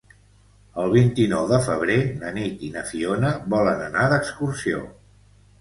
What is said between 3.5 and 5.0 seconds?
volen anar d'excursió.